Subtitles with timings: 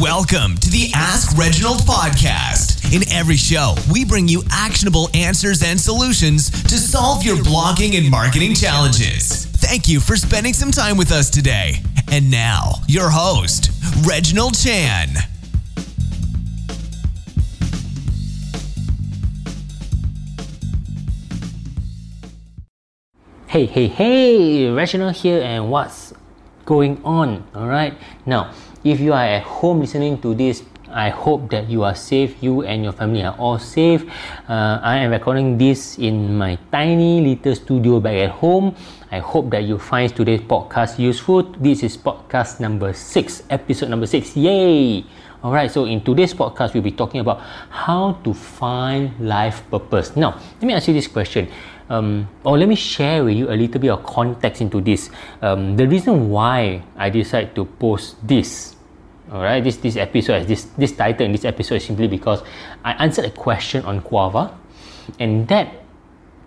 [0.00, 2.92] Welcome to the Ask Reginald podcast.
[2.92, 8.10] In every show, we bring you actionable answers and solutions to solve your blogging and
[8.10, 9.46] marketing challenges.
[9.46, 11.76] Thank you for spending some time with us today.
[12.10, 13.70] And now, your host,
[14.04, 15.10] Reginald Chan.
[23.46, 26.03] Hey, hey, hey, Reginald here, and what's
[26.64, 27.44] going on?
[27.54, 27.94] All right,
[28.26, 28.52] now
[28.84, 30.62] if you are at home listening to this
[30.94, 34.06] I hope that you are safe, you and your family are all safe.
[34.46, 38.76] Uh, I am recording this in my tiny little studio back at home.
[39.10, 41.42] I hope that you find today's podcast useful.
[41.58, 44.36] This is podcast number six, episode number six.
[44.36, 45.04] Yay!
[45.42, 50.16] Alright, so in today's podcast, we'll be talking about how to find life purpose.
[50.16, 51.50] Now, let me ask you this question.
[51.88, 55.10] Um, or let me share with you a little bit of context into this.
[55.42, 58.74] Um, the reason why I decided to post this
[59.32, 62.42] Alright, this this episode this this title in this episode is simply because
[62.84, 64.52] I answered a question on Quora,
[65.18, 65.80] and that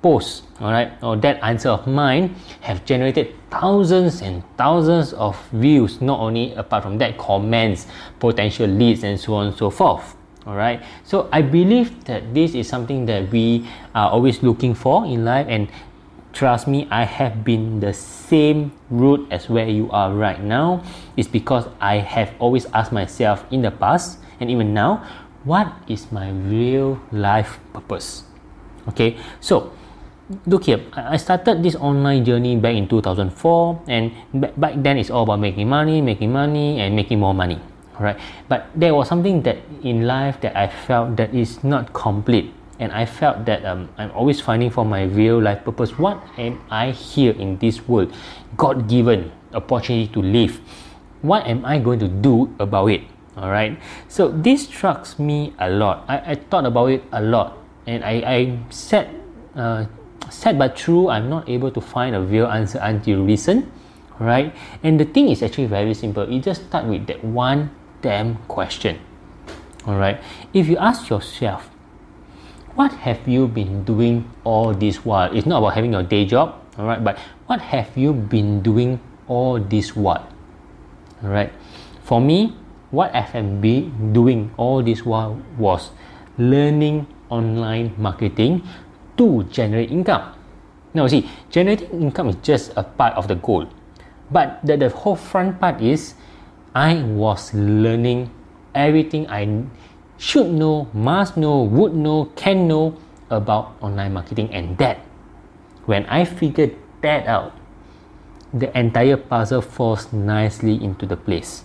[0.00, 6.00] post, alright, or that answer of mine have generated thousands and thousands of views.
[6.00, 7.86] Not only apart from that, comments,
[8.18, 10.16] potential leads, and so on and so forth.
[10.46, 15.24] Alright, so I believe that this is something that we are always looking for in
[15.24, 15.70] life, and
[16.32, 20.82] trust me i have been the same route as where you are right now.
[21.16, 25.04] Is because i have always asked myself in the past and even now
[25.44, 28.24] what is my real life purpose?
[28.88, 29.18] Okay?
[29.40, 29.72] So
[30.46, 30.80] look here.
[30.94, 35.68] I started this online journey back in 2004 and back then it's all about making
[35.68, 37.60] money making money and making more money
[38.00, 42.52] right but there was something that in life that i felt that is not complete
[42.82, 45.98] and I felt that um, I'm always finding for my real life purpose.
[45.98, 48.12] What am I here in this world?
[48.56, 50.58] God given opportunity to live.
[51.22, 53.02] What am I going to do about it?
[53.36, 53.78] All right.
[54.08, 56.04] So this struck me a lot.
[56.08, 59.14] I, I thought about it a lot, and I, I said,
[59.54, 59.86] uh,
[60.28, 63.70] sad but true, I'm not able to find a real answer until recent.
[64.18, 64.54] Right.
[64.82, 66.28] And the thing is actually very simple.
[66.28, 67.70] You just start with that one
[68.02, 68.98] damn question.
[69.86, 70.20] All right.
[70.52, 71.70] If you ask yourself,
[72.74, 75.34] what have you been doing all this while?
[75.34, 79.00] It's not about having your day job, all right, but what have you been doing
[79.28, 80.26] all this while?
[81.22, 81.52] All right.
[82.02, 82.56] For me,
[82.90, 85.90] what I have been doing all this while was
[86.38, 88.62] learning online marketing
[89.16, 90.34] to generate income.
[90.94, 93.68] Now, see, generating income is just a part of the goal,
[94.30, 96.14] but the, the whole front part is
[96.74, 98.30] I was learning
[98.74, 99.64] everything I
[100.16, 102.96] should know, must know, would know, can know
[103.30, 104.52] about online marketing.
[104.52, 105.04] And that,
[105.86, 107.52] when I figured that out,
[108.52, 111.64] the entire puzzle falls nicely into the place.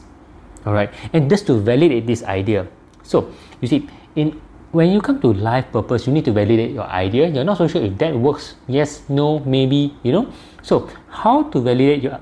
[0.65, 2.67] All right, and just to validate this idea,
[3.03, 3.31] so
[3.61, 4.41] you see, in
[4.71, 7.27] when you come to life purpose, you need to validate your idea.
[7.27, 8.55] You're not so sure if that works.
[8.67, 9.95] Yes, no, maybe.
[10.03, 10.33] You know.
[10.61, 12.19] So how to validate your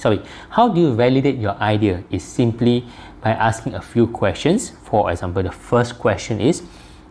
[0.00, 2.02] sorry, how do you validate your idea?
[2.10, 2.84] Is simply
[3.20, 4.72] by asking a few questions.
[4.88, 6.62] For example, the first question is,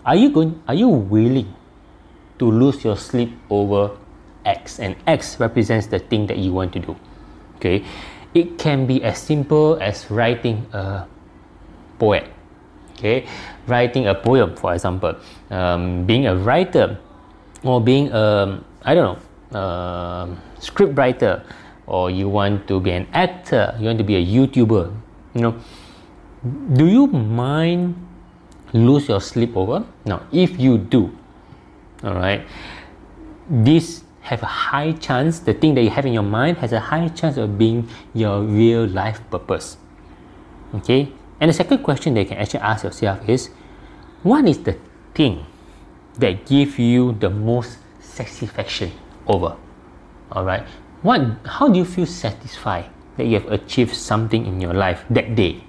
[0.06, 1.54] are you going are you willing
[2.40, 3.96] to lose your sleep over
[4.44, 4.80] X?
[4.80, 6.98] And X represents the thing that you want to do.
[7.58, 7.86] Okay.
[8.34, 11.08] It can be as simple as writing a
[11.98, 12.26] poem.
[13.00, 13.26] Okay,
[13.66, 15.16] writing a poem, for example,
[15.50, 17.00] um, being a writer,
[17.64, 21.44] or being a I don't know, uh, script writer,
[21.90, 24.94] or you want to be an actor, you want to be a YouTuber,
[25.34, 25.56] you know,
[26.74, 27.96] do you mind
[28.72, 29.84] lose your sleep over?
[30.06, 31.12] Now, if you do,
[32.04, 32.46] all right,
[33.50, 36.80] this have a high chance, the thing that you have in your mind has a
[36.80, 39.78] high chance of being your real life purpose.
[40.76, 41.12] Okay?
[41.42, 43.50] And the second question that you can actually ask yourself is
[44.22, 44.78] what is the
[45.16, 45.46] thing
[46.20, 48.92] that give you the most satisfaction
[49.26, 49.56] over?
[50.32, 50.68] Alright.
[51.02, 55.34] What how do you feel satisfied that you have achieved something in your life that
[55.34, 55.64] day?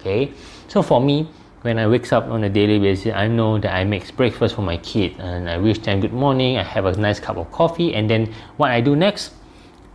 [0.00, 0.32] Okay,
[0.66, 1.30] so for me,
[1.62, 4.62] when I wake up on a daily basis, I know that I make breakfast for
[4.62, 6.58] my kid and I wish them good morning.
[6.58, 9.30] I have a nice cup of coffee, and then what I do next,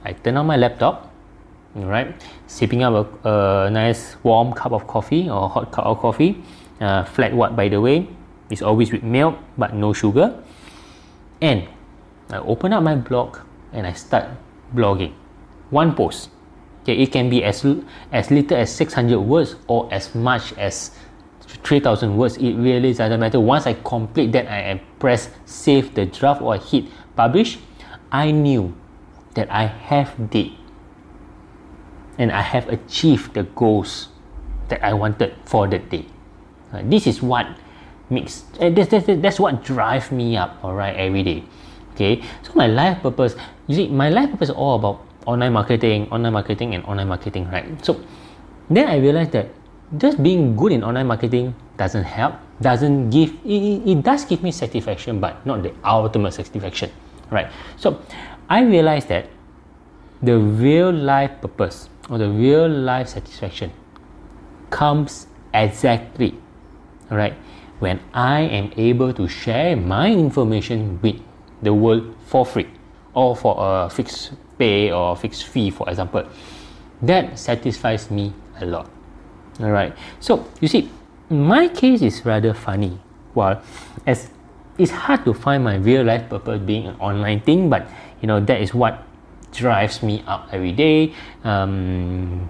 [0.06, 1.12] I turn on my laptop,
[1.75, 2.16] right,
[2.48, 6.42] sipping up a, a nice warm cup of coffee or hot cup of coffee,
[6.80, 8.07] uh, flat white by the way,
[8.50, 10.42] it's always with milk but no sugar,
[11.42, 11.68] and
[12.30, 13.40] I open up my blog
[13.74, 14.30] and I start
[14.74, 15.14] blogging,
[15.69, 16.30] one post
[16.88, 17.68] Okay, it can be as
[18.14, 20.92] as little as 600 words or as much as
[21.44, 22.38] 3000 words.
[22.38, 23.42] It really doesn't matter.
[23.42, 26.86] Once I complete that, I press save the draft or hit
[27.18, 27.60] publish.
[28.10, 28.74] I knew
[29.36, 30.52] that I have did
[32.18, 34.08] and I have achieved the goals
[34.69, 36.06] that I wanted for the day.
[36.72, 37.48] Uh, this is what
[38.10, 41.44] makes uh, that's, that's, that's what drives me up all right every day
[41.98, 42.22] okay?
[42.46, 43.34] So my life purpose
[43.66, 47.50] you see my life purpose is all about online marketing online marketing and online marketing
[47.50, 47.66] right?
[47.84, 47.98] So
[48.70, 49.50] then i realized that
[49.98, 54.52] just being good in online marketing doesn't help doesn't give it, it does give me
[54.52, 56.92] satisfaction but not the ultimate satisfaction
[57.32, 57.50] right?
[57.78, 58.00] So
[58.50, 59.28] i realized that
[60.22, 63.72] the real life purpose or the real life satisfaction
[64.70, 66.36] comes exactly
[67.10, 67.34] right
[67.80, 71.22] when I am able to share my information with
[71.62, 72.68] the world for free
[73.13, 76.24] or for a fixed pay or fixed fee, for example,
[77.01, 78.89] that satisfies me a lot.
[79.59, 79.95] All right.
[80.19, 80.89] So you see,
[81.30, 83.00] my case is rather funny.
[83.33, 83.62] Well,
[84.06, 84.30] as
[84.77, 87.88] it's hard to find my real life purpose being an online thing, but
[88.21, 89.04] you know that is what
[89.51, 91.13] drives me up every day.
[91.44, 92.50] Um,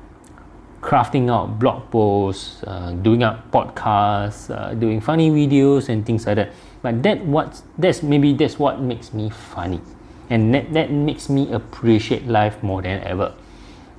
[0.88, 6.38] crafting out blog posts, uh, doing up podcasts, uh, doing funny videos and things like
[6.38, 6.50] that.
[6.82, 9.82] But that what that's maybe that's what makes me funny,
[10.30, 13.36] and that, that makes me appreciate life more than ever.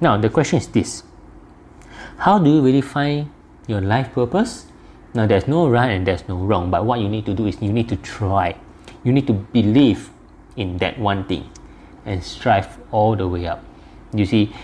[0.00, 1.02] Now the question is this:
[2.24, 3.28] How do you really find
[3.66, 4.64] your life purpose?
[5.12, 7.60] Now there's no right and there's no wrong, but what you need to do is
[7.60, 8.56] you need to try.
[9.04, 10.08] You need to believe
[10.56, 11.50] in that one thing
[12.06, 13.62] and strive all the way up.
[14.14, 14.54] You see,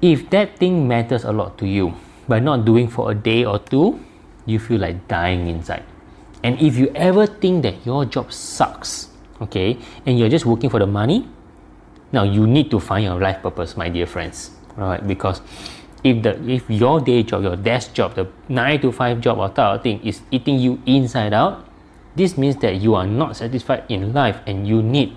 [0.00, 1.94] if that thing matters a lot to you,
[2.28, 3.98] but not doing for a day or two,
[4.46, 5.82] you feel like dying inside.
[6.42, 9.08] And if you ever think that your job sucks,
[9.40, 11.28] okay, and you're just working for the money,
[12.12, 14.52] now you need to find your life purpose, my dear friends.
[14.76, 15.04] Right?
[15.04, 15.42] Because
[16.04, 19.48] if the if your day job, your desk job, the nine to five job or
[19.48, 21.66] type of thing is eating you inside out,
[22.14, 25.16] this means that you are not satisfied in life and you need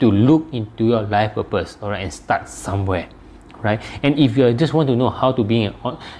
[0.00, 3.08] to look into your life purpose, alright, and start somewhere
[3.64, 3.82] right?
[4.04, 5.74] And if you just want to know how to be an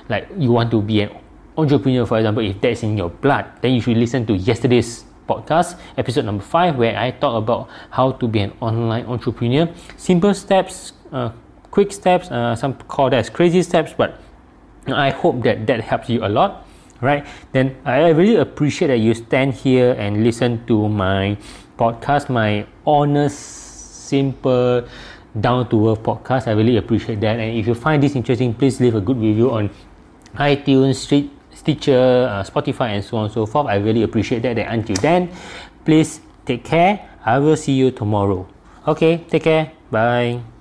[0.08, 1.10] like you want to be an
[1.56, 5.78] entrepreneur, for example, if that's in your blood, then you should listen to yesterday's podcast,
[5.96, 9.68] episode number five, where I talk about how to be an online entrepreneur.
[9.96, 11.30] Simple steps, uh,
[11.70, 12.30] quick steps.
[12.30, 14.20] Uh, some call that as crazy steps, but
[14.88, 16.66] I hope that that helps you a lot.
[17.00, 17.26] Right?
[17.52, 21.36] Then I really appreciate that you stand here and listen to my
[21.76, 23.36] podcast, my honest,
[24.08, 24.86] simple
[25.38, 26.46] down to earth podcast.
[26.46, 27.38] I really appreciate that.
[27.38, 29.70] And if you find this interesting, please leave a good review on
[30.36, 33.66] iTunes, Street, Stitcher, uh, Spotify, and so on and so forth.
[33.66, 34.58] I really appreciate that.
[34.58, 35.30] And until then,
[35.84, 37.08] please take care.
[37.24, 38.46] I will see you tomorrow.
[38.86, 39.72] Okay, take care.
[39.90, 40.53] Bye.